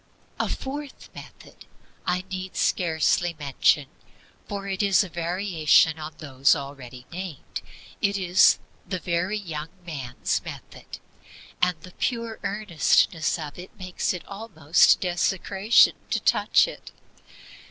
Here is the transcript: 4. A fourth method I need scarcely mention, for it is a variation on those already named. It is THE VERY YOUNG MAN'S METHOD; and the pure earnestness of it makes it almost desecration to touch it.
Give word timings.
4. 0.39 0.47
A 0.47 0.49
fourth 0.49 1.09
method 1.13 1.65
I 2.07 2.23
need 2.31 2.55
scarcely 2.55 3.35
mention, 3.37 3.87
for 4.47 4.67
it 4.67 4.81
is 4.81 5.03
a 5.03 5.09
variation 5.09 5.99
on 5.99 6.13
those 6.17 6.55
already 6.55 7.05
named. 7.11 7.61
It 8.01 8.17
is 8.17 8.57
THE 8.89 8.97
VERY 8.97 9.37
YOUNG 9.37 9.69
MAN'S 9.85 10.41
METHOD; 10.43 10.97
and 11.61 11.79
the 11.81 11.93
pure 11.99 12.39
earnestness 12.41 13.37
of 13.37 13.59
it 13.59 13.77
makes 13.77 14.11
it 14.11 14.25
almost 14.25 15.01
desecration 15.01 15.93
to 16.09 16.19
touch 16.19 16.67
it. 16.67 16.91